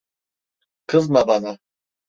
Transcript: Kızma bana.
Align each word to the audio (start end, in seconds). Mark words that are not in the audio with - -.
Kızma 0.87 1.27
bana. 1.27 1.57